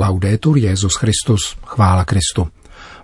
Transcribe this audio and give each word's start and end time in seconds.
Laudetur 0.00 0.58
Jezus 0.58 0.94
Christus, 0.94 1.56
chvála 1.66 2.04
Kristu. 2.04 2.48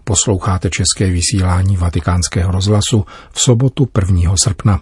Posloucháte 0.05 0.71
české 0.71 1.11
vysílání 1.11 1.77
Vatikánského 1.77 2.53
rozhlasu 2.53 3.05
v 3.33 3.41
sobotu 3.41 3.89
1. 3.99 4.35
srpna. 4.43 4.81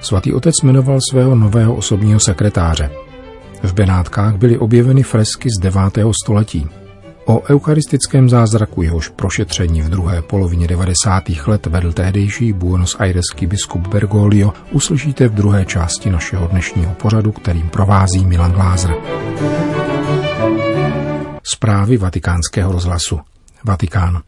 Svatý 0.00 0.32
otec 0.32 0.54
jmenoval 0.62 0.98
svého 1.10 1.34
nového 1.34 1.74
osobního 1.74 2.20
sekretáře. 2.20 2.90
V 3.62 3.74
Benátkách 3.74 4.36
byly 4.36 4.58
objeveny 4.58 5.02
fresky 5.02 5.48
z 5.58 5.62
9. 5.62 5.82
století. 6.24 6.81
O 7.32 7.42
eucharistickém 7.50 8.28
zázraku 8.28 8.82
jehož 8.82 9.08
prošetření 9.08 9.82
v 9.82 9.88
druhé 9.88 10.22
polovině 10.22 10.68
90. 10.68 11.24
let 11.46 11.66
vedl 11.66 11.92
tehdejší 11.92 12.52
Buenos 12.52 12.96
Aireský 12.98 13.46
biskup 13.46 13.86
Bergoglio, 13.86 14.52
uslyšíte 14.70 15.28
v 15.28 15.34
druhé 15.34 15.64
části 15.64 16.10
našeho 16.10 16.46
dnešního 16.46 16.94
pořadu, 16.94 17.32
kterým 17.32 17.68
provází 17.68 18.24
Milan 18.24 18.52
Glázer. 18.52 18.94
Zprávy 21.42 21.96
vatikánského 21.96 22.72
rozhlasu. 22.72 23.20
Vatikán. 23.64 24.22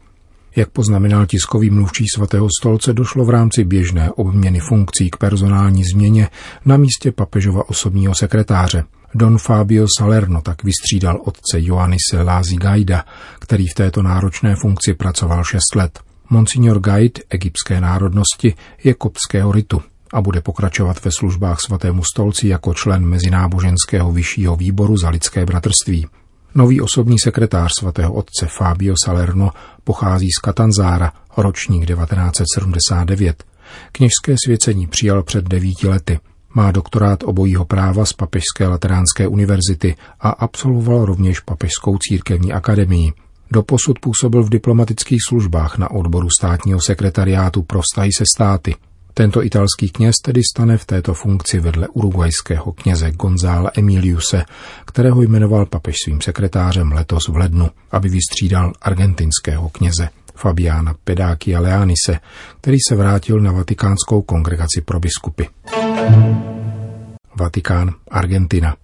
Jak 0.55 0.69
poznamenal 0.69 1.25
tiskový 1.25 1.69
mluvčí 1.69 2.05
svatého 2.15 2.47
stolce, 2.61 2.93
došlo 2.93 3.25
v 3.25 3.29
rámci 3.29 3.63
běžné 3.63 4.11
obměny 4.11 4.59
funkcí 4.59 5.09
k 5.09 5.17
personální 5.17 5.83
změně 5.83 6.29
na 6.65 6.77
místě 6.77 7.11
papežova 7.11 7.69
osobního 7.69 8.15
sekretáře. 8.15 8.83
Don 9.17 9.37
Fabio 9.37 9.85
Salerno 9.99 10.41
tak 10.41 10.63
vystřídal 10.63 11.21
otce 11.25 11.59
Ioannise 11.59 12.21
Lázi 12.21 12.55
Gaida, 12.55 13.05
který 13.39 13.67
v 13.67 13.73
této 13.73 14.01
náročné 14.01 14.55
funkci 14.55 14.93
pracoval 14.93 15.43
šest 15.43 15.75
let. 15.75 15.99
Monsignor 16.29 16.79
Gaid, 16.79 17.19
egyptské 17.29 17.81
národnosti, 17.81 18.55
je 18.83 18.93
kopského 18.93 19.51
ritu 19.51 19.81
a 20.13 20.21
bude 20.21 20.41
pokračovat 20.41 21.05
ve 21.05 21.11
službách 21.11 21.61
svatému 21.61 22.03
stolci 22.03 22.47
jako 22.47 22.73
člen 22.73 23.05
Mezináboženského 23.05 24.11
vyššího 24.11 24.55
výboru 24.55 24.97
za 24.97 25.09
lidské 25.09 25.45
bratrství. 25.45 26.07
Nový 26.55 26.81
osobní 26.81 27.19
sekretář 27.19 27.71
svatého 27.79 28.13
otce 28.13 28.47
Fabio 28.47 28.95
Salerno 29.05 29.51
pochází 29.83 30.29
z 30.31 30.39
Katanzára, 30.39 31.11
ročník 31.37 31.85
1979. 31.85 33.43
Kněžské 33.91 34.35
svěcení 34.45 34.87
přijal 34.87 35.23
před 35.23 35.45
devíti 35.45 35.87
lety. 35.87 36.19
Má 36.55 36.71
doktorát 36.71 37.23
obojího 37.23 37.65
práva 37.65 38.05
z 38.05 38.13
Papežské 38.13 38.67
lateránské 38.67 39.27
univerzity 39.27 39.95
a 40.19 40.29
absolvoval 40.29 41.05
rovněž 41.05 41.39
Papežskou 41.39 41.97
církevní 41.97 42.53
akademii. 42.53 43.13
Doposud 43.51 43.99
působil 43.99 44.43
v 44.43 44.49
diplomatických 44.49 45.19
službách 45.29 45.77
na 45.77 45.91
odboru 45.91 46.27
státního 46.37 46.79
sekretariátu 46.81 47.61
pro 47.61 47.81
vztahy 47.81 48.09
se 48.17 48.23
státy. 48.35 48.75
Tento 49.13 49.43
italský 49.43 49.89
kněz 49.89 50.15
tedy 50.23 50.41
stane 50.53 50.77
v 50.77 50.85
této 50.85 51.13
funkci 51.13 51.59
vedle 51.59 51.87
urugvajského 51.87 52.71
kněze 52.71 53.11
Gonzála 53.11 53.71
Emiliuse, 53.77 54.43
kterého 54.85 55.21
jmenoval 55.21 55.65
papež 55.65 55.95
svým 56.03 56.21
sekretářem 56.21 56.91
letos 56.91 57.27
v 57.27 57.35
lednu, 57.37 57.69
aby 57.91 58.09
vystřídal 58.09 58.73
argentinského 58.81 59.69
kněze 59.69 60.09
Fabiana 60.35 60.95
Pedákia 61.03 61.59
Leanise, 61.59 62.19
který 62.61 62.77
se 62.89 62.95
vrátil 62.95 63.39
na 63.39 63.51
Vatikánskou 63.51 64.21
kongregaci 64.21 64.81
pro 64.81 64.99
biskupy. 64.99 65.43
Vatikán, 67.39 67.91
Argentina. 68.11 68.75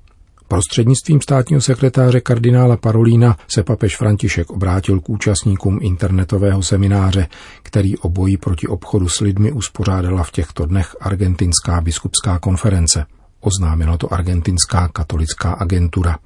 Prostřednictvím 0.48 1.22
státního 1.22 1.62
sekretáře 1.62 2.22
kardinála 2.22 2.78
Parolína 2.78 3.38
se 3.48 3.64
papež 3.64 3.98
František 3.98 4.50
obrátil 4.52 5.00
k 5.00 5.10
účastníkům 5.10 5.80
internetového 5.82 6.64
semináře, 6.64 7.28
který 7.64 7.98
o 7.98 8.10
boji 8.10 8.38
proti 8.38 8.68
obchodu 8.68 9.10
s 9.10 9.20
lidmi 9.20 9.52
uspořádala 9.52 10.24
v 10.24 10.32
těchto 10.32 10.66
dnech 10.66 10.96
Argentinská 11.02 11.82
biskupská 11.82 12.40
konference. 12.40 13.06
Oznámila 13.40 13.98
to 13.98 14.14
Argentinská 14.14 14.88
katolická 14.88 15.52
agentura. 15.52 16.18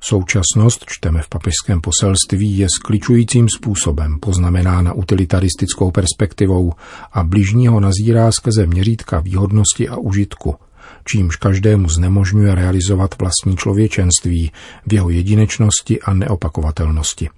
Současnost, 0.00 0.84
čteme 0.86 1.22
v 1.22 1.28
papežském 1.28 1.80
poselství, 1.80 2.58
je 2.58 2.66
skličujícím 2.78 3.46
způsobem 3.56 4.18
poznamenána 4.20 4.92
utilitaristickou 4.92 5.90
perspektivou 5.90 6.72
a 7.12 7.24
bližního 7.24 7.80
nazírá 7.80 8.32
skrze 8.32 8.66
měřítka 8.66 9.20
výhodnosti 9.20 9.88
a 9.88 9.96
užitku– 9.96 10.54
čímž 11.04 11.36
každému 11.36 11.88
znemožňuje 11.88 12.54
realizovat 12.54 13.14
vlastní 13.18 13.56
člověčenství 13.56 14.52
v 14.86 14.92
jeho 14.92 15.10
jedinečnosti 15.10 16.00
a 16.00 16.14
neopakovatelnosti. 16.14 17.28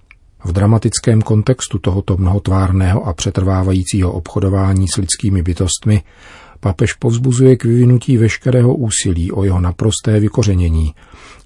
V 0.45 0.51
dramatickém 0.51 1.21
kontextu 1.21 1.79
tohoto 1.79 2.17
mnohotvárného 2.17 3.07
a 3.07 3.13
přetrvávajícího 3.13 4.11
obchodování 4.11 4.87
s 4.87 4.97
lidskými 4.97 5.43
bytostmi 5.43 6.03
papež 6.63 6.93
povzbuzuje 6.93 7.55
k 7.55 7.63
vyvinutí 7.63 8.17
veškerého 8.17 8.75
úsilí 8.75 9.31
o 9.31 9.43
jeho 9.43 9.59
naprosté 9.59 10.19
vykořenění 10.19 10.95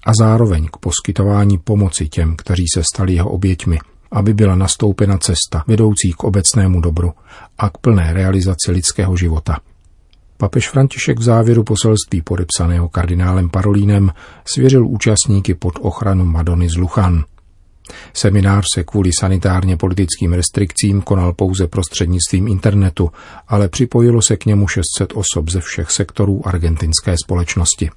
a 0.06 0.10
zároveň 0.18 0.68
k 0.72 0.76
poskytování 0.76 1.58
pomoci 1.58 2.08
těm, 2.08 2.36
kteří 2.36 2.64
se 2.74 2.82
stali 2.94 3.12
jeho 3.12 3.30
oběťmi, 3.30 3.78
aby 4.12 4.34
byla 4.34 4.54
nastoupena 4.54 5.18
cesta 5.18 5.64
vedoucí 5.66 6.12
k 6.12 6.24
obecnému 6.24 6.80
dobru 6.80 7.12
a 7.58 7.70
k 7.70 7.78
plné 7.78 8.12
realizaci 8.12 8.72
lidského 8.72 9.16
života. 9.16 9.58
Papež 10.36 10.70
František 10.70 11.18
v 11.18 11.22
závěru 11.22 11.64
poselství 11.64 12.22
podepsaného 12.22 12.88
kardinálem 12.88 13.50
Parolínem 13.50 14.12
svěřil 14.44 14.86
účastníky 14.86 15.54
pod 15.54 15.74
ochranu 15.80 16.24
Madony 16.24 16.68
z 16.68 16.76
Luchan. 16.76 17.24
Seminář 18.12 18.64
se 18.74 18.84
kvůli 18.84 19.10
sanitárně 19.20 19.76
politickým 19.76 20.32
restrikcím 20.32 21.02
konal 21.02 21.32
pouze 21.32 21.66
prostřednictvím 21.66 22.48
internetu, 22.48 23.10
ale 23.48 23.68
připojilo 23.68 24.22
se 24.22 24.36
k 24.36 24.46
němu 24.46 24.68
600 24.68 25.12
osob 25.14 25.50
ze 25.50 25.60
všech 25.60 25.90
sektorů 25.90 26.48
argentinské 26.48 27.14
společnosti. 27.24 27.90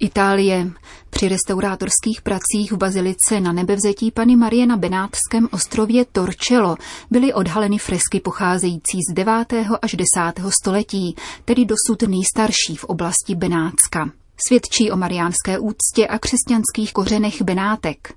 Itálie. 0.00 0.70
Při 1.10 1.28
restaurátorských 1.28 2.22
pracích 2.22 2.72
v 2.72 2.76
bazilice 2.76 3.40
na 3.40 3.52
nebevzetí 3.52 4.10
Pany 4.10 4.36
Marie 4.36 4.66
na 4.66 4.76
Benátském 4.76 5.48
ostrově 5.50 6.04
Torcello 6.12 6.76
byly 7.10 7.34
odhaleny 7.34 7.78
fresky 7.78 8.20
pocházející 8.20 8.98
z 9.10 9.14
9. 9.14 9.52
až 9.82 9.94
10. 9.94 10.48
století, 10.48 11.16
tedy 11.44 11.64
dosud 11.64 12.02
nejstarší 12.08 12.76
v 12.76 12.84
oblasti 12.84 13.34
Benátska. 13.34 14.10
Svědčí 14.46 14.90
o 14.90 14.96
mariánské 14.96 15.58
úctě 15.58 16.06
a 16.06 16.18
křesťanských 16.18 16.92
kořenech 16.92 17.42
Benátek. 17.42 18.14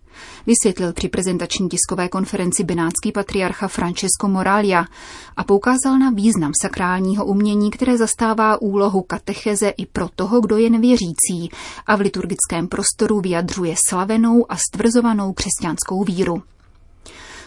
Vysvětlil 0.47 0.93
při 0.93 1.09
prezentační 1.09 1.69
tiskové 1.69 2.09
konferenci 2.09 2.63
benátský 2.63 3.11
patriarcha 3.11 3.67
Francesco 3.67 4.27
Moralia 4.27 4.85
a 5.37 5.43
poukázal 5.43 5.99
na 5.99 6.09
význam 6.09 6.51
sakrálního 6.61 7.25
umění, 7.25 7.71
které 7.71 7.97
zastává 7.97 8.61
úlohu 8.61 9.01
katecheze 9.01 9.69
i 9.69 9.85
pro 9.85 10.09
toho, 10.15 10.41
kdo 10.41 10.57
je 10.57 10.69
nevěřící 10.69 11.49
a 11.87 11.95
v 11.95 12.01
liturgickém 12.01 12.67
prostoru 12.67 13.21
vyjadřuje 13.21 13.75
slavenou 13.89 14.51
a 14.51 14.57
stvrzovanou 14.57 15.33
křesťanskou 15.33 16.03
víru. 16.03 16.43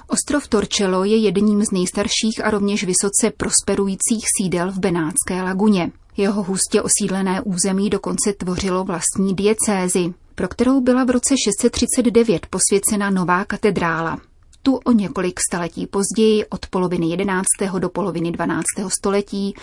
Ostrov 0.08 0.48
Torcello 0.48 1.04
je 1.04 1.16
jedním 1.16 1.64
z 1.64 1.70
nejstarších 1.70 2.44
a 2.44 2.50
rovněž 2.50 2.84
vysoce 2.84 3.30
prosperujících 3.36 4.24
sídel 4.38 4.72
v 4.72 4.78
Benátské 4.78 5.42
laguně. 5.42 5.92
Jeho 6.16 6.42
hustě 6.42 6.82
osídlené 6.82 7.40
území 7.40 7.90
dokonce 7.90 8.32
tvořilo 8.32 8.84
vlastní 8.84 9.34
diecézi, 9.34 10.14
pro 10.34 10.48
kterou 10.48 10.80
byla 10.80 11.04
v 11.04 11.10
roce 11.10 11.34
639 11.44 12.46
posvěcena 12.46 13.10
nová 13.10 13.44
katedrála. 13.44 14.18
Tu 14.62 14.74
o 14.76 14.92
několik 14.92 15.40
staletí 15.50 15.86
později, 15.86 16.44
od 16.46 16.66
poloviny 16.66 17.06
11. 17.06 17.46
do 17.78 17.88
poloviny 17.88 18.32
12. 18.32 18.64
století, 18.88 19.54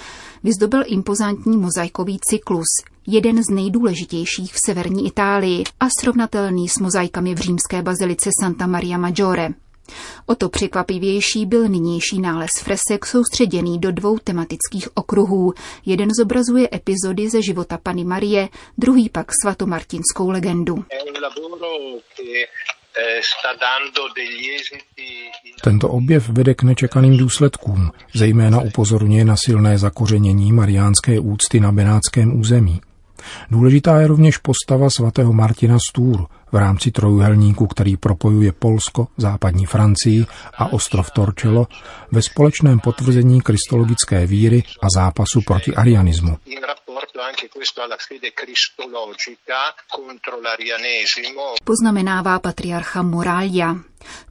vyzdobil 0.43 0.83
impozantní 0.85 1.57
mozaikový 1.57 2.19
cyklus, 2.29 2.67
jeden 3.07 3.43
z 3.43 3.49
nejdůležitějších 3.49 4.53
v 4.53 4.59
severní 4.65 5.07
Itálii 5.07 5.63
a 5.79 5.87
srovnatelný 5.99 6.69
s 6.69 6.79
mozaikami 6.79 7.35
v 7.35 7.39
římské 7.39 7.81
bazilice 7.81 8.29
Santa 8.41 8.67
Maria 8.67 8.97
Maggiore. 8.97 9.49
O 10.25 10.35
to 10.35 10.49
překvapivější 10.49 11.45
byl 11.45 11.67
nynější 11.67 12.21
nález 12.21 12.49
fresek 12.63 13.05
soustředěný 13.05 13.79
do 13.79 13.91
dvou 13.91 14.17
tematických 14.17 14.87
okruhů. 14.93 15.53
Jeden 15.85 16.09
zobrazuje 16.17 16.69
epizody 16.73 17.29
ze 17.29 17.41
života 17.41 17.77
Pany 17.83 18.03
Marie, 18.03 18.49
druhý 18.77 19.09
pak 19.09 19.27
svatomartinskou 19.41 20.29
legendu. 20.29 20.85
Tento 25.63 25.89
objev 25.89 26.29
vede 26.29 26.53
k 26.53 26.63
nečekaným 26.63 27.17
důsledkům, 27.17 27.91
zejména 28.13 28.61
upozorňuje 28.61 29.25
na 29.25 29.35
silné 29.37 29.77
zakořenění 29.77 30.51
mariánské 30.51 31.19
úcty 31.19 31.59
na 31.59 31.71
benátském 31.71 32.39
území. 32.39 32.81
Důležitá 33.51 33.99
je 33.99 34.07
rovněž 34.07 34.37
postava 34.37 34.89
svatého 34.89 35.33
Martina 35.33 35.77
Stůr 35.89 36.27
v 36.51 36.55
rámci 36.55 36.91
trojuhelníku, 36.91 37.67
který 37.67 37.97
propojuje 37.97 38.51
Polsko, 38.51 39.07
západní 39.17 39.65
Francii 39.65 40.25
a 40.57 40.73
ostrov 40.73 41.11
Torcello 41.11 41.67
ve 42.11 42.21
společném 42.21 42.79
potvrzení 42.79 43.41
kristologické 43.41 44.25
víry 44.25 44.63
a 44.81 44.87
zápasu 44.95 45.41
proti 45.41 45.75
arianismu. 45.75 46.37
Poznamenává 51.63 52.39
patriarcha 52.39 53.01
Moralia. 53.01 53.75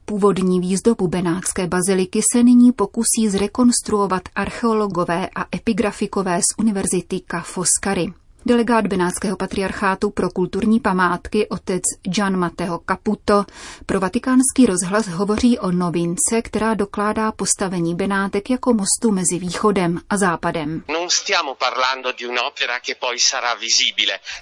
Původní 0.05 0.59
výzdobu 0.59 1.07
Benátské 1.07 1.67
baziliky 1.67 2.21
se 2.33 2.43
nyní 2.43 2.71
pokusí 2.71 3.29
zrekonstruovat 3.29 4.21
archeologové 4.35 5.29
a 5.35 5.45
epigrafikové 5.55 6.39
z 6.39 6.59
univerzity 6.59 7.21
Ca' 7.27 7.41
Foscari. 7.41 8.20
Delegát 8.45 8.87
Benátského 8.87 9.37
patriarchátu 9.37 10.09
pro 10.09 10.29
kulturní 10.29 10.79
památky 10.79 11.47
otec 11.49 11.81
Gian 12.03 12.37
Matteo 12.37 12.79
Caputo 12.89 13.45
pro 13.85 13.99
vatikánský 13.99 14.65
rozhlas 14.65 15.07
hovoří 15.07 15.59
o 15.59 15.71
novince, 15.71 16.41
která 16.43 16.73
dokládá 16.73 17.31
postavení 17.31 17.95
Benátek 17.95 18.49
jako 18.49 18.73
mostu 18.73 19.11
mezi 19.11 19.39
východem 19.39 19.99
a 20.09 20.17
západem. 20.17 20.83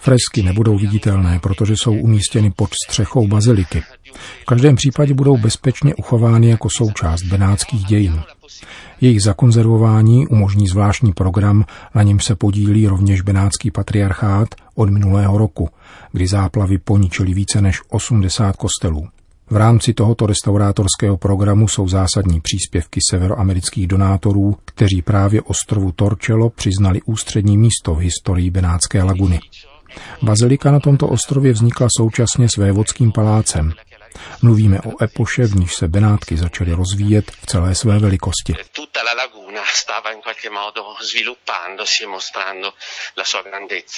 Fresky 0.02 0.44
nebudou 0.44 0.78
viditelné, 0.78 1.40
protože 1.40 1.74
jsou 1.74 1.94
umístěny 1.94 2.52
pod 2.52 2.70
střechou 2.88 3.28
baziliky. 3.28 3.84
V 4.42 4.46
každém 4.46 4.76
případě 4.76 5.14
budou 5.14 5.38
bezpečně 5.38 5.96
uchovány 5.96 6.50
jako 6.50 6.68
součást 6.78 7.24
benátských 7.24 7.84
dějin. 7.86 8.22
Jejich 9.02 9.22
zakonzervování 9.22 10.28
umožní 10.28 10.68
zvláštní 10.68 11.14
program, 11.14 11.66
na 11.96 12.04
něm 12.04 12.20
se 12.20 12.36
podílí 12.36 12.88
rovněž 12.88 13.22
benátský 13.22 13.72
patriarchát 13.72 14.48
od 14.76 14.90
minulého 14.90 15.38
roku, 15.38 15.70
kdy 16.12 16.28
záplavy 16.28 16.78
poničily 16.78 17.34
více 17.34 17.62
než 17.62 17.82
80 17.90 18.56
kostelů. 18.56 19.08
V 19.50 19.56
rámci 19.56 19.94
tohoto 19.94 20.26
restaurátorského 20.26 21.18
programu 21.18 21.68
jsou 21.68 21.88
zásadní 21.88 22.42
příspěvky 22.42 23.00
severoamerických 23.10 23.88
donátorů, 23.88 24.58
kteří 24.66 25.02
právě 25.02 25.42
ostrovu 25.42 25.92
Torčelo 25.92 26.50
přiznali 26.50 27.02
ústřední 27.06 27.58
místo 27.58 27.96
v 27.96 28.00
historii 28.00 28.50
Benátské 28.50 29.04
laguny. 29.04 29.40
Bazilika 30.22 30.72
na 30.72 30.80
tomto 30.80 31.08
ostrově 31.08 31.54
vznikla 31.54 31.88
současně 31.98 32.50
s 32.50 32.58
vévodským 32.58 33.12
palácem, 33.12 33.74
Mluvíme 34.42 34.80
o 34.82 35.04
epoše, 35.04 35.46
v 35.46 35.56
níž 35.56 35.76
se 35.76 35.88
Benátky 35.88 36.38
začaly 36.38 36.74
rozvíjet 36.74 37.32
v 37.32 37.46
celé 37.46 37.76
své 37.76 38.00
velikosti. 38.00 38.54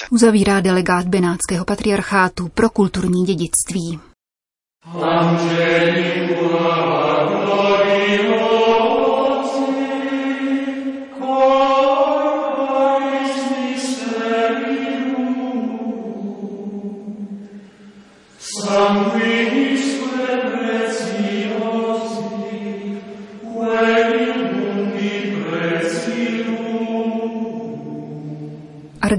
Uzavírá 0.10 0.60
delegát 0.60 1.08
Benátského 1.08 1.66
patriarchátu 1.66 2.48
pro 2.48 2.70
kulturní 2.70 3.26
dědictví. 3.26 4.00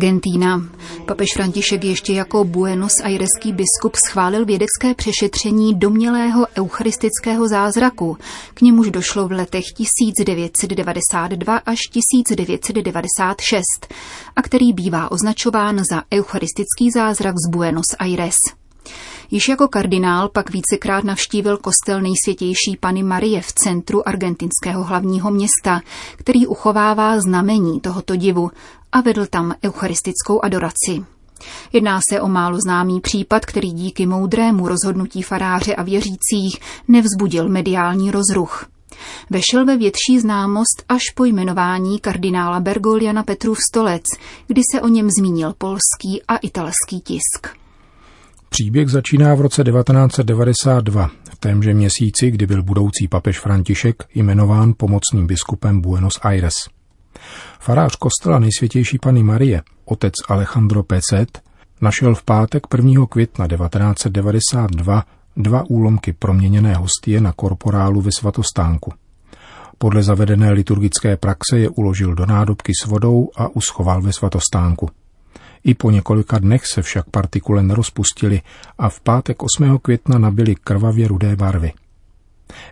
Argentína. 0.02 0.62
Papež 1.06 1.28
František 1.36 1.84
ještě 1.84 2.12
jako 2.12 2.44
Buenos 2.44 2.92
Aireský 3.02 3.52
biskup 3.52 3.96
schválil 4.08 4.44
vědecké 4.44 4.94
přešetření 4.94 5.74
domělého 5.74 6.46
eucharistického 6.58 7.48
zázraku. 7.48 8.16
K 8.54 8.60
němuž 8.60 8.90
došlo 8.90 9.28
v 9.28 9.32
letech 9.32 9.64
1992 9.76 11.56
až 11.56 11.78
1996 11.78 13.62
a 14.36 14.42
který 14.42 14.72
bývá 14.72 15.10
označován 15.10 15.84
za 15.90 16.02
eucharistický 16.14 16.90
zázrak 16.90 17.34
z 17.46 17.50
Buenos 17.50 17.86
Aires. 17.98 18.61
Již 19.30 19.48
jako 19.48 19.68
kardinál 19.68 20.28
pak 20.28 20.50
vícekrát 20.50 21.04
navštívil 21.04 21.56
kostel 21.56 22.00
nejsvětější 22.00 22.76
Pany 22.80 23.02
Marie 23.02 23.40
v 23.40 23.52
centru 23.52 24.08
argentinského 24.08 24.84
hlavního 24.84 25.30
města, 25.30 25.80
který 26.16 26.46
uchovává 26.46 27.20
znamení 27.20 27.80
tohoto 27.80 28.16
divu 28.16 28.50
a 28.92 29.00
vedl 29.00 29.26
tam 29.26 29.54
eucharistickou 29.64 30.44
adoraci. 30.44 31.04
Jedná 31.72 32.00
se 32.10 32.20
o 32.20 32.28
málo 32.28 32.58
známý 32.60 33.00
případ, 33.00 33.46
který 33.46 33.72
díky 33.72 34.06
moudrému 34.06 34.68
rozhodnutí 34.68 35.22
faráře 35.22 35.74
a 35.74 35.82
věřících 35.82 36.60
nevzbudil 36.88 37.48
mediální 37.48 38.10
rozruch. 38.10 38.66
Vešel 39.30 39.64
ve 39.64 39.76
větší 39.76 40.20
známost 40.20 40.84
až 40.88 41.02
po 41.14 41.24
jmenování 41.24 42.00
kardinála 42.00 42.60
Bergoliana 42.60 43.22
Petrův 43.22 43.58
stolec, 43.70 44.02
kdy 44.46 44.62
se 44.72 44.80
o 44.80 44.88
něm 44.88 45.08
zmínil 45.18 45.54
polský 45.58 46.22
a 46.28 46.36
italský 46.36 47.00
tisk. 47.00 47.61
Příběh 48.52 48.88
začíná 48.88 49.34
v 49.34 49.40
roce 49.40 49.64
1992, 49.64 51.10
v 51.30 51.36
témže 51.36 51.74
měsíci, 51.74 52.30
kdy 52.30 52.46
byl 52.46 52.62
budoucí 52.62 53.08
papež 53.08 53.40
František 53.40 54.04
jmenován 54.14 54.74
pomocným 54.76 55.26
biskupem 55.26 55.80
Buenos 55.80 56.18
Aires. 56.22 56.54
Farář 57.60 57.96
kostela 57.96 58.38
nejsvětější 58.38 58.98
Pany 58.98 59.22
Marie, 59.22 59.62
otec 59.84 60.14
Alejandro 60.28 60.82
Pecet, 60.82 61.42
našel 61.80 62.14
v 62.14 62.22
pátek 62.22 62.62
1. 62.76 63.06
května 63.06 63.48
1992 63.48 65.04
dva 65.36 65.62
úlomky 65.70 66.12
proměněné 66.12 66.74
hostie 66.74 67.20
na 67.20 67.32
korporálu 67.32 68.00
ve 68.00 68.10
svatostánku. 68.18 68.92
Podle 69.78 70.02
zavedené 70.02 70.52
liturgické 70.52 71.16
praxe 71.16 71.58
je 71.58 71.68
uložil 71.68 72.14
do 72.14 72.26
nádobky 72.26 72.72
s 72.82 72.86
vodou 72.86 73.28
a 73.36 73.48
uschoval 73.48 74.02
ve 74.02 74.12
svatostánku. 74.12 74.88
I 75.64 75.74
po 75.74 75.90
několika 75.90 76.38
dnech 76.38 76.66
se 76.66 76.82
však 76.82 77.10
partikule 77.10 77.62
nerozpustily 77.62 78.40
a 78.78 78.88
v 78.88 79.00
pátek 79.00 79.42
8. 79.42 79.78
května 79.78 80.18
nabili 80.18 80.54
krvavě 80.54 81.08
rudé 81.08 81.36
barvy. 81.36 81.72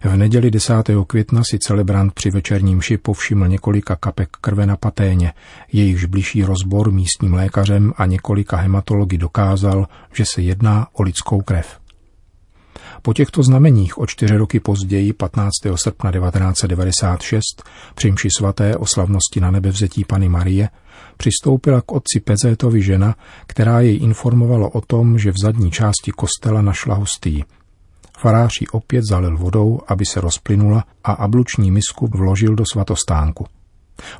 V 0.04 0.16
neděli 0.16 0.50
10. 0.50 0.74
května 1.06 1.42
si 1.50 1.58
celebrant 1.58 2.12
při 2.12 2.30
večerním 2.30 2.80
ši 2.80 2.98
povšiml 2.98 3.48
několika 3.48 3.96
kapek 3.96 4.28
krve 4.40 4.66
na 4.66 4.76
paténě, 4.76 5.32
jejichž 5.72 6.04
bližší 6.04 6.44
rozbor 6.44 6.92
místním 6.92 7.34
lékařem 7.34 7.92
a 7.96 8.06
několika 8.06 8.56
hematology 8.56 9.18
dokázal, 9.18 9.88
že 10.14 10.24
se 10.24 10.42
jedná 10.42 10.88
o 10.92 11.02
lidskou 11.02 11.40
krev. 11.40 11.79
Po 13.02 13.14
těchto 13.14 13.42
znameních 13.42 13.98
o 13.98 14.06
čtyři 14.06 14.36
roky 14.36 14.60
později, 14.60 15.12
15. 15.12 15.50
srpna 15.74 16.12
1996, 16.12 17.42
při 17.94 18.10
mši 18.10 18.28
svaté 18.38 18.76
o 18.76 18.86
slavnosti 18.86 19.40
na 19.40 19.50
nebevzetí 19.50 20.04
Pany 20.04 20.28
Marie, 20.28 20.68
přistoupila 21.16 21.80
k 21.80 21.92
otci 21.92 22.20
Pezétovi 22.20 22.82
žena, 22.82 23.14
která 23.46 23.80
jej 23.80 23.96
informovala 24.02 24.74
o 24.74 24.80
tom, 24.80 25.18
že 25.18 25.32
v 25.32 25.38
zadní 25.42 25.70
části 25.70 26.10
kostela 26.10 26.62
našla 26.62 26.94
hostý. 26.94 27.44
Farář 28.18 28.60
ji 28.60 28.66
opět 28.66 29.04
zalil 29.10 29.36
vodou, 29.36 29.80
aby 29.88 30.06
se 30.06 30.20
rozplynula 30.20 30.84
a 31.04 31.12
abluční 31.12 31.70
misku 31.70 32.06
vložil 32.06 32.54
do 32.54 32.64
svatostánku. 32.72 33.46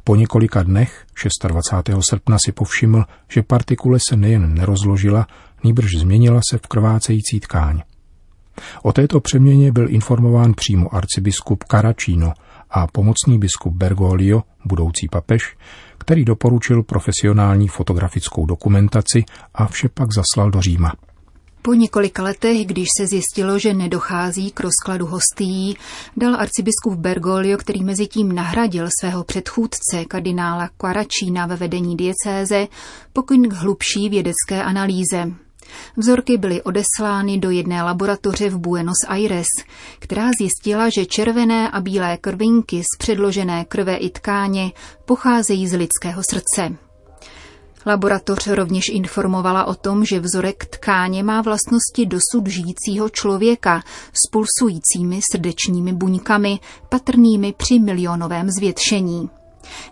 Po 0.05 0.17
několika 0.17 0.63
dnech, 0.63 1.07
26. 1.49 2.05
srpna, 2.11 2.37
si 2.45 2.53
povšiml, 2.53 3.05
že 3.29 3.43
partikule 3.43 3.99
se 4.09 4.17
nejen 4.17 4.55
nerozložila, 4.55 5.27
nýbrž 5.65 5.97
změnila 5.97 6.41
se 6.51 6.59
v 6.59 6.67
krvácející 6.67 7.41
tkáň. 7.41 7.83
O 8.83 8.93
této 8.93 9.21
přeměně 9.21 9.73
byl 9.73 9.91
informován 9.91 10.55
přímo 10.55 10.95
arcibiskup 10.95 11.65
Caracino 11.65 12.33
a 12.71 12.87
pomocný 12.87 13.39
biskup 13.39 13.75
Bergoglio, 13.75 14.43
budoucí 14.65 15.09
papež, 15.09 15.57
který 15.99 16.25
doporučil 16.25 16.83
profesionální 16.83 17.69
fotografickou 17.69 18.47
dokumentaci 18.47 19.25
a 19.55 19.67
vše 19.67 19.89
pak 19.89 20.09
zaslal 20.15 20.51
do 20.51 20.61
Říma. 20.61 20.93
Po 21.63 21.75
několika 21.75 22.23
letech, 22.23 22.67
když 22.67 22.89
se 22.99 23.07
zjistilo, 23.07 23.59
že 23.59 23.75
nedochází 23.75 24.51
k 24.51 24.61
rozkladu 24.61 25.07
hostií, 25.07 25.77
dal 26.17 26.35
arcibiskup 26.35 26.95
Bergoglio, 26.95 27.59
který 27.59 27.85
mezi 27.85 28.07
tím 28.07 28.35
nahradil 28.35 28.89
svého 29.01 29.25
předchůdce, 29.25 30.05
kardinála 30.09 30.69
Quaracina 30.77 31.47
ve 31.47 31.57
vedení 31.57 31.97
diecéze, 31.97 32.69
pokyn 33.13 33.49
k 33.49 33.53
hlubší 33.53 34.09
vědecké 34.09 34.63
analýze. 34.63 35.33
Vzorky 35.97 36.39
byly 36.39 36.63
odeslány 36.63 37.39
do 37.39 37.51
jedné 37.51 37.83
laboratoře 37.83 38.51
v 38.51 38.59
Buenos 38.59 38.99
Aires, 39.09 39.47
která 39.99 40.31
zjistila, 40.39 40.89
že 40.89 41.07
červené 41.07 41.71
a 41.71 41.81
bílé 41.81 42.17
krvinky 42.17 42.83
z 42.83 42.99
předložené 42.99 43.65
krve 43.65 43.97
i 43.97 44.11
tkáně 44.11 44.73
pocházejí 45.05 45.69
z 45.69 45.73
lidského 45.73 46.23
srdce. 46.31 46.77
Laboratoř 47.87 48.47
rovněž 48.47 48.85
informovala 48.93 49.65
o 49.65 49.75
tom, 49.75 50.05
že 50.05 50.21
vzorek 50.21 50.65
tkáně 50.65 51.23
má 51.23 51.43
vlastnosti 51.43 52.07
dosud 52.07 52.47
žijícího 52.47 53.09
člověka 53.09 53.83
s 54.13 54.31
pulsujícími 54.31 55.21
srdečními 55.33 55.93
buňkami, 55.93 56.59
patrnými 56.89 57.53
při 57.53 57.79
milionovém 57.79 58.51
zvětšení. 58.51 59.40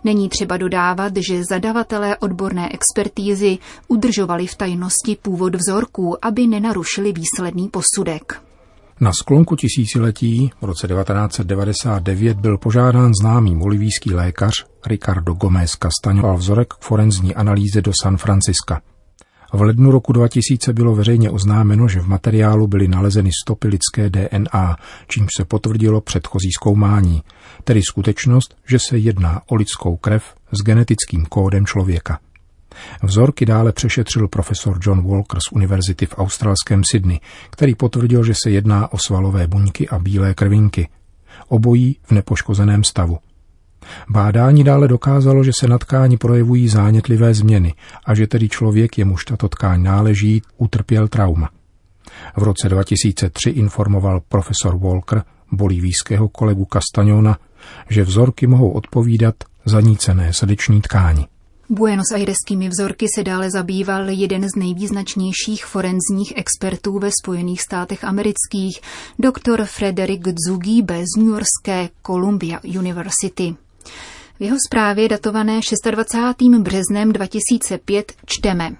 Není 0.03 0.29
třeba 0.29 0.57
dodávat, 0.57 1.13
že 1.29 1.43
zadavatelé 1.43 2.17
odborné 2.17 2.69
expertízy 2.73 3.57
udržovali 3.87 4.47
v 4.47 4.55
tajnosti 4.55 5.17
původ 5.21 5.55
vzorků, 5.55 6.25
aby 6.25 6.47
nenarušili 6.47 7.13
výsledný 7.13 7.69
posudek. 7.69 8.41
Na 9.01 9.13
sklonku 9.13 9.55
tisíciletí 9.55 10.51
v 10.61 10.65
roce 10.65 10.87
1999 10.87 12.37
byl 12.37 12.57
požádán 12.57 13.11
známý 13.21 13.55
bolivijský 13.55 14.13
lékař 14.13 14.65
Ricardo 14.85 15.33
Gomez 15.33 15.71
Castaño 15.71 16.37
vzorek 16.37 16.73
k 16.73 16.83
forenzní 16.83 17.35
analýze 17.35 17.81
do 17.81 17.91
San 18.03 18.17
Franciska. 18.17 18.81
V 19.53 19.61
lednu 19.61 19.91
roku 19.91 20.13
2000 20.13 20.73
bylo 20.73 20.95
veřejně 20.95 21.29
oznámeno, 21.29 21.87
že 21.87 21.99
v 21.99 22.07
materiálu 22.07 22.67
byly 22.67 22.87
nalezeny 22.87 23.29
stopy 23.43 23.67
lidské 23.67 24.09
DNA, 24.09 24.75
čímž 25.07 25.29
se 25.37 25.45
potvrdilo 25.45 26.01
předchozí 26.01 26.51
zkoumání, 26.51 27.23
tedy 27.63 27.81
skutečnost, 27.81 28.55
že 28.67 28.77
se 28.79 28.97
jedná 28.97 29.41
o 29.47 29.55
lidskou 29.55 29.97
krev 29.97 30.23
s 30.51 30.63
genetickým 30.63 31.25
kódem 31.25 31.65
člověka. 31.65 32.19
Vzorky 33.03 33.45
dále 33.45 33.71
přešetřil 33.71 34.27
profesor 34.27 34.79
John 34.81 35.07
Walker 35.09 35.39
z 35.47 35.51
univerzity 35.51 36.05
v 36.05 36.17
australském 36.17 36.81
Sydney, 36.91 37.19
který 37.49 37.75
potvrdil, 37.75 38.23
že 38.23 38.33
se 38.43 38.49
jedná 38.49 38.93
o 38.93 38.97
svalové 38.97 39.47
buňky 39.47 39.89
a 39.89 39.99
bílé 39.99 40.33
krvinky. 40.33 40.87
Obojí 41.47 41.97
v 42.03 42.11
nepoškozeném 42.11 42.83
stavu. 42.83 43.17
Bádání 44.09 44.63
dále 44.63 44.87
dokázalo, 44.87 45.43
že 45.43 45.51
se 45.59 45.67
na 45.67 45.77
tkáni 45.77 46.17
projevují 46.17 46.67
zánětlivé 46.67 47.33
změny 47.33 47.73
a 48.05 48.15
že 48.15 48.27
tedy 48.27 48.49
člověk, 48.49 48.97
jemuž 48.97 49.25
tato 49.25 49.49
tkáň 49.49 49.83
náleží, 49.83 50.41
utrpěl 50.57 51.07
trauma. 51.07 51.49
V 52.37 52.43
roce 52.43 52.69
2003 52.69 53.49
informoval 53.49 54.21
profesor 54.29 54.77
Walker 54.77 55.23
bolivijského 55.51 56.27
kolegu 56.27 56.67
Castagnona, 56.73 57.37
že 57.89 58.03
vzorky 58.03 58.47
mohou 58.47 58.69
odpovídat 58.69 59.35
zanícené 59.65 60.33
srdeční 60.33 60.81
tkáni. 60.81 61.25
Buenos 61.71 62.11
Aireskými 62.13 62.69
vzorky 62.69 63.05
se 63.15 63.23
dále 63.23 63.51
zabýval 63.51 64.09
jeden 64.09 64.43
z 64.49 64.55
nejvýznačnějších 64.55 65.65
forenzních 65.65 66.33
expertů 66.35 66.99
ve 66.99 67.09
Spojených 67.23 67.61
státech 67.61 68.03
amerických, 68.03 68.81
doktor 69.19 69.65
Frederick 69.65 70.27
Dzugibe 70.27 71.03
z 71.03 71.17
New 71.17 71.27
Yorkské 71.27 71.89
Columbia 72.05 72.59
University. 72.79 73.55
V 74.39 74.41
jeho 74.41 74.57
zprávě 74.67 75.09
datované 75.09 75.59
26. 75.91 76.59
březnem 76.59 77.13
2005 77.13 78.13
čteme. 78.25 78.75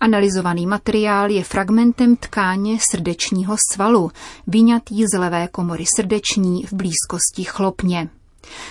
Analyzovaný 0.00 0.66
materiál 0.66 1.30
je 1.30 1.44
fragmentem 1.44 2.16
tkáně 2.16 2.78
srdečního 2.90 3.56
svalu, 3.72 4.10
vyňatý 4.46 5.04
z 5.14 5.18
levé 5.18 5.48
komory 5.48 5.84
srdeční 5.96 6.62
v 6.62 6.72
blízkosti 6.72 7.44
chlopně. 7.44 8.08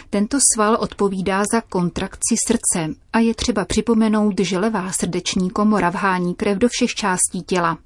Tento 0.10 0.38
sval 0.54 0.78
odpovídá 0.80 1.44
za 1.54 1.62
kontrakci 1.62 2.36
srdce 2.48 2.96
a 3.13 3.20
je 3.20 3.34
třeba 3.36 3.66
připomenout, 3.66 4.39
že 4.39 4.60
levá 4.60 4.92
srdeční 4.92 5.50
komora 5.50 5.89
vhání 5.89 6.36
krev 6.36 6.58
do 6.58 6.68
všech 6.70 6.96
částí 6.96 7.44
těla. 7.46 7.78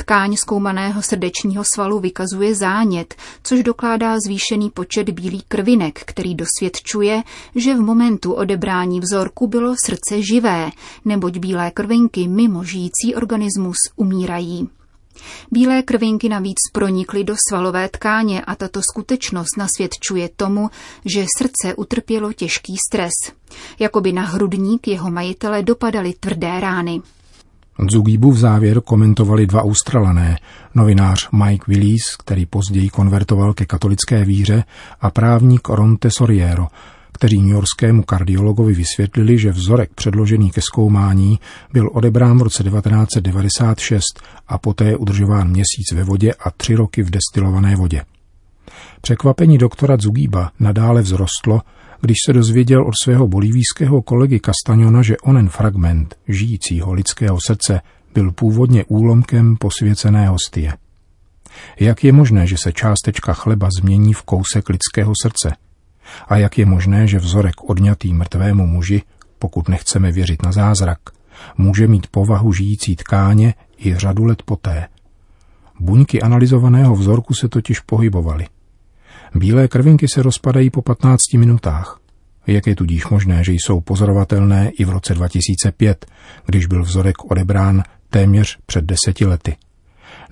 Tkáň 0.00 0.36
zkoumaného 0.36 1.02
srdečního 1.02 1.64
svalu 1.74 1.98
vykazuje 1.98 2.54
zánět, 2.54 3.14
což 3.42 3.62
dokládá 3.62 4.16
zvýšený 4.26 4.70
počet 4.70 5.10
bílých 5.10 5.44
krvinek, 5.48 6.00
který 6.04 6.34
dosvědčuje, 6.34 7.22
že 7.54 7.74
v 7.74 7.80
momentu 7.80 8.32
odebrání 8.32 9.00
vzorku 9.00 9.46
bylo 9.46 9.74
srdce 9.86 10.22
živé, 10.22 10.70
neboť 11.04 11.38
bílé 11.38 11.70
krvinky 11.70 12.28
mimo 12.28 12.64
žijící 12.64 13.14
organismus 13.14 13.76
umírají. 13.96 14.68
Bílé 15.50 15.82
krvinky 15.82 16.28
navíc 16.28 16.56
pronikly 16.72 17.24
do 17.24 17.34
svalové 17.48 17.88
tkáně 17.88 18.40
a 18.40 18.54
tato 18.54 18.80
skutečnost 18.82 19.56
nasvědčuje 19.58 20.28
tomu, 20.36 20.70
že 21.04 21.26
srdce 21.38 21.74
utrpělo 21.74 22.32
těžký 22.32 22.76
stres. 22.88 23.12
Jakoby 23.78 24.12
na 24.12 24.22
hrudník 24.22 24.88
jeho 24.88 25.10
majitele 25.10 25.62
dopadaly 25.62 26.12
tvrdé 26.20 26.60
rány. 26.60 27.00
V 28.30 28.38
závěr 28.38 28.80
komentovali 28.80 29.46
dva 29.46 29.62
Australané, 29.62 30.38
novinář 30.74 31.28
Mike 31.32 31.64
Willis, 31.68 32.16
který 32.18 32.46
později 32.46 32.88
konvertoval 32.88 33.54
ke 33.54 33.66
katolické 33.66 34.24
víře, 34.24 34.64
a 35.00 35.10
právník 35.10 35.68
Ron 35.68 35.96
Tesoriero, 35.96 36.66
kteří 37.12 37.42
newyorskému 37.42 38.02
kardiologovi 38.02 38.74
vysvětlili, 38.74 39.38
že 39.38 39.50
vzorek 39.50 39.90
předložený 39.94 40.50
ke 40.50 40.60
zkoumání 40.60 41.38
byl 41.72 41.90
odebrán 41.92 42.38
v 42.38 42.42
roce 42.42 42.62
1996 42.62 44.02
a 44.48 44.58
poté 44.58 44.96
udržován 44.96 45.48
měsíc 45.48 45.92
ve 45.94 46.04
vodě 46.04 46.34
a 46.34 46.50
tři 46.50 46.74
roky 46.74 47.02
v 47.02 47.10
destilované 47.10 47.76
vodě. 47.76 48.02
Překvapení 49.00 49.58
doktora 49.58 49.96
Zugíba 50.00 50.52
nadále 50.60 51.02
vzrostlo, 51.02 51.60
když 52.00 52.16
se 52.26 52.32
dozvěděl 52.32 52.86
od 52.86 52.92
svého 53.02 53.28
bolivijského 53.28 54.02
kolegy 54.02 54.40
Castagnona, 54.40 55.02
že 55.02 55.16
onen 55.18 55.48
fragment 55.48 56.14
žijícího 56.28 56.92
lidského 56.92 57.38
srdce 57.46 57.80
byl 58.14 58.32
původně 58.32 58.84
úlomkem 58.84 59.56
posvěcené 59.56 60.28
hostie. 60.28 60.72
Jak 61.80 62.04
je 62.04 62.12
možné, 62.12 62.46
že 62.46 62.56
se 62.56 62.72
částečka 62.72 63.32
chleba 63.32 63.68
změní 63.80 64.12
v 64.12 64.22
kousek 64.22 64.68
lidského 64.68 65.12
srdce– 65.22 65.52
a 66.28 66.36
jak 66.36 66.58
je 66.58 66.66
možné, 66.66 67.06
že 67.06 67.18
vzorek 67.18 67.70
odňatý 67.70 68.14
mrtvému 68.14 68.66
muži, 68.66 69.02
pokud 69.38 69.68
nechceme 69.68 70.12
věřit 70.12 70.42
na 70.42 70.52
zázrak, 70.52 70.98
může 71.58 71.86
mít 71.86 72.06
povahu 72.06 72.52
žijící 72.52 72.96
tkáně 72.96 73.54
i 73.78 73.94
řadu 73.94 74.24
let 74.24 74.42
poté. 74.42 74.88
Buňky 75.80 76.22
analyzovaného 76.22 76.94
vzorku 76.94 77.34
se 77.34 77.48
totiž 77.48 77.80
pohybovaly. 77.80 78.46
Bílé 79.34 79.68
krvinky 79.68 80.06
se 80.14 80.22
rozpadají 80.22 80.70
po 80.70 80.82
15 80.82 81.18
minutách. 81.36 82.00
Jak 82.46 82.66
je 82.66 82.76
tudíž 82.76 83.06
možné, 83.06 83.44
že 83.44 83.52
jsou 83.52 83.80
pozorovatelné 83.80 84.70
i 84.78 84.84
v 84.84 84.90
roce 84.90 85.14
2005, 85.14 86.06
když 86.46 86.66
byl 86.66 86.82
vzorek 86.82 87.30
odebrán 87.30 87.82
téměř 88.10 88.58
před 88.66 88.84
deseti 88.84 89.26
lety? 89.26 89.56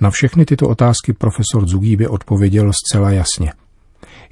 Na 0.00 0.10
všechny 0.10 0.44
tyto 0.44 0.68
otázky 0.68 1.12
profesor 1.12 1.68
Zugíbe 1.68 2.08
odpověděl 2.08 2.70
zcela 2.72 3.10
jasně– 3.10 3.52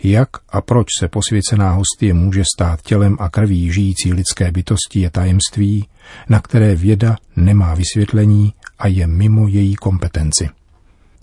jak 0.04 0.28
a 0.48 0.60
proč 0.60 0.86
se 1.00 1.08
posvěcená 1.08 1.72
hostie 1.72 2.14
může 2.14 2.42
stát 2.56 2.82
tělem 2.82 3.16
a 3.20 3.28
krví 3.28 3.72
žijící 3.72 4.12
lidské 4.12 4.52
bytosti 4.52 5.00
je 5.00 5.10
tajemství, 5.10 5.88
na 6.28 6.40
které 6.40 6.76
věda 6.76 7.16
nemá 7.36 7.74
vysvětlení 7.74 8.52
a 8.78 8.86
je 8.86 9.06
mimo 9.06 9.48
její 9.48 9.74
kompetenci. 9.74 10.48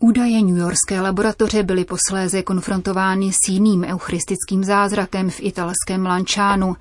Údaje 0.04 0.42
New 0.42 0.58
Yorkské 0.58 1.02
laboratoře 1.02 1.64
byly 1.64 1.86
posléze 1.86 2.44
konfrontovány 2.44 3.32
s 3.32 3.50
jiným 3.50 3.84
eucharistickým 3.84 4.64
zázrakem 4.64 5.30
v 5.30 5.40
italském 5.40 6.06
Lančánu, 6.06 6.76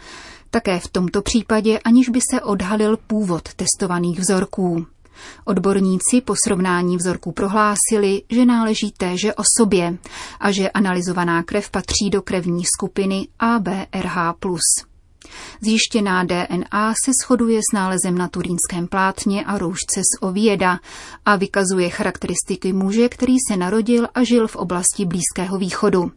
také 0.50 0.78
v 0.80 0.88
tomto 0.88 1.22
případě, 1.22 1.78
aniž 1.78 2.08
by 2.08 2.20
se 2.30 2.40
odhalil 2.40 2.96
původ 2.96 3.48
testovaných 3.54 4.18
vzorků. 4.20 4.86
Odborníci 5.44 6.20
po 6.24 6.34
srovnání 6.46 6.96
vzorků 6.96 7.32
prohlásili, 7.32 8.22
že 8.30 8.46
náleží 8.46 8.92
téže 8.96 9.34
osobě 9.34 9.98
a 10.40 10.50
že 10.50 10.70
analyzovaná 10.70 11.42
krev 11.42 11.70
patří 11.70 12.10
do 12.10 12.22
krevní 12.22 12.64
skupiny 12.76 13.28
ABRH+. 13.38 14.16
Zjištěná 15.60 16.24
DNA 16.24 16.92
se 17.04 17.12
shoduje 17.24 17.60
s 17.70 17.74
nálezem 17.74 18.18
na 18.18 18.28
turínském 18.28 18.88
plátně 18.88 19.44
a 19.44 19.58
roušce 19.58 20.00
z 20.00 20.22
Ovieda 20.22 20.78
a 21.24 21.36
vykazuje 21.36 21.90
charakteristiky 21.90 22.72
muže, 22.72 23.08
který 23.08 23.36
se 23.48 23.56
narodil 23.56 24.08
a 24.14 24.24
žil 24.24 24.48
v 24.48 24.56
oblasti 24.56 25.04
Blízkého 25.04 25.58
východu. 25.58 26.12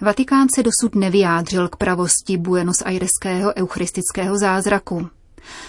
Vatikán 0.00 0.46
se 0.54 0.62
dosud 0.62 0.94
nevyjádřil 0.94 1.68
k 1.68 1.76
pravosti 1.76 2.36
Buenos 2.36 2.82
Aireského 2.84 3.52
eucharistického 3.56 4.38
zázraku. 4.38 5.08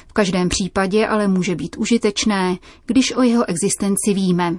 V 0.07 0.13
každém 0.13 0.49
případě 0.49 1.07
ale 1.07 1.27
může 1.27 1.55
být 1.55 1.77
užitečné, 1.77 2.57
když 2.85 3.11
o 3.11 3.21
jeho 3.21 3.49
existenci 3.49 4.13
víme. 4.13 4.57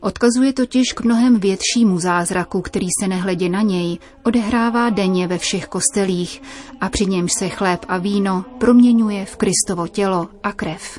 Odkazuje 0.00 0.52
totiž 0.52 0.92
k 0.92 1.00
mnohem 1.00 1.40
většímu 1.40 1.98
zázraku, 1.98 2.60
který 2.60 2.86
se 3.00 3.08
nehledě 3.08 3.48
na 3.48 3.62
něj 3.62 3.98
odehrává 4.22 4.90
denně 4.90 5.26
ve 5.26 5.38
všech 5.38 5.66
kostelích 5.66 6.42
a 6.80 6.88
při 6.88 7.06
němž 7.06 7.32
se 7.38 7.48
chléb 7.48 7.84
a 7.88 7.98
víno 7.98 8.44
proměňuje 8.58 9.24
v 9.24 9.36
Kristovo 9.36 9.88
tělo 9.88 10.28
a 10.42 10.52
krev. 10.52 10.98